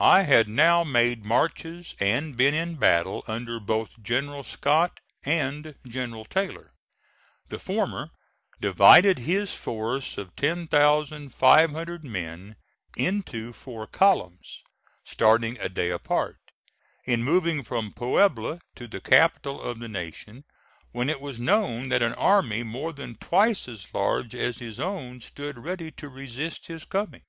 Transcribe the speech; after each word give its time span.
I 0.00 0.22
had 0.22 0.48
now 0.48 0.84
made 0.84 1.22
marches 1.22 1.94
and 2.00 2.34
been 2.34 2.54
in 2.54 2.76
battle 2.76 3.22
under 3.26 3.60
both 3.60 4.02
General 4.02 4.42
Scott 4.42 5.00
and 5.22 5.74
General 5.86 6.24
Taylor. 6.24 6.72
The 7.50 7.58
former 7.58 8.08
divided 8.58 9.18
his 9.18 9.52
force 9.52 10.16
of 10.16 10.34
10,500 10.36 12.04
men 12.04 12.56
into 12.96 13.52
four 13.52 13.86
columns, 13.86 14.62
starting 15.04 15.60
a 15.60 15.68
day 15.68 15.90
apart, 15.90 16.38
in 17.04 17.22
moving 17.22 17.62
from 17.62 17.92
Puebla 17.92 18.60
to 18.76 18.88
the 18.88 19.02
capital 19.02 19.60
of 19.60 19.78
the 19.78 19.90
nation, 19.90 20.44
when 20.92 21.10
it 21.10 21.20
was 21.20 21.38
known 21.38 21.90
that 21.90 22.00
an 22.00 22.14
army 22.14 22.62
more 22.62 22.94
than 22.94 23.16
twice 23.16 23.68
as 23.68 23.86
large 23.92 24.34
as 24.34 24.56
his 24.60 24.80
own 24.80 25.20
stood 25.20 25.58
ready 25.58 25.90
to 25.90 26.08
resist 26.08 26.68
his 26.68 26.86
coming. 26.86 27.24